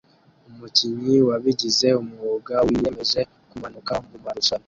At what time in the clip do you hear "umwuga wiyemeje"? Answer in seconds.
2.01-3.21